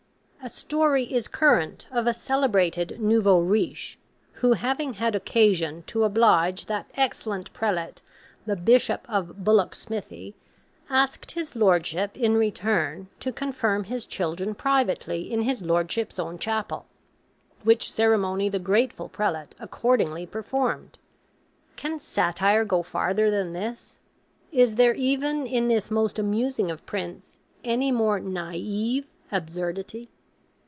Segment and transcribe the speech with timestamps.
[0.43, 3.99] A story is current of a celebrated NOUVEAU RICHE,
[4.41, 8.01] who having had occasion to oblige that excellent prelate
[8.47, 10.33] the Bishop of Bullocksmithy,
[10.89, 16.87] asked his Lordship, in return, to confirm his children privately in his Lordship's own chapel;
[17.61, 20.97] which ceremony the grateful prelate accordingly performed.
[21.75, 23.99] Can satire go farther than this?
[24.51, 30.09] Is there even in this most amusing of prints, any more NAIVE absurdity?